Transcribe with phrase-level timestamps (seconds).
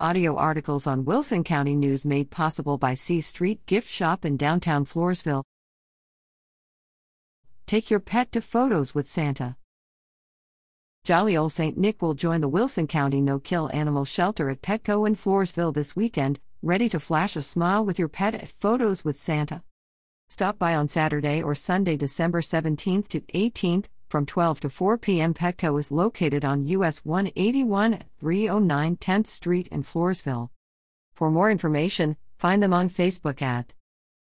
[0.00, 4.84] Audio articles on Wilson County News made possible by C Street Gift Shop in downtown
[4.84, 5.44] Floresville.
[7.66, 9.54] Take your pet to photos with Santa.
[11.04, 11.78] Jolly Old St.
[11.78, 15.94] Nick will join the Wilson County No Kill Animal Shelter at Petco in Floresville this
[15.94, 19.62] weekend, ready to flash a smile with your pet at Photos with Santa.
[20.28, 25.34] Stop by on Saturday or Sunday, December 17th to 18th from 12 to 4 p.m.
[25.34, 30.50] Petco is located on US 181 at 309 10th Street in Floresville.
[31.16, 33.74] For more information, find them on Facebook at